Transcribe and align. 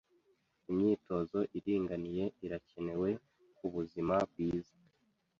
Imyitozo 0.71 1.39
iringaniye 1.57 2.25
irakenewe 2.45 3.09
kubuzima 3.57 4.15
bwiza. 4.29 4.73